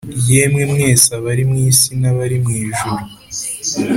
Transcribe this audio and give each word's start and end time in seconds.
yemwe 0.31 0.63
mwese 0.71 1.07
abari 1.17 1.43
mu 1.49 1.55
isi, 1.69 1.89
namwe 2.01 2.09
abari 2.13 2.35
mw 2.43 2.49
ijuru, 2.63 3.03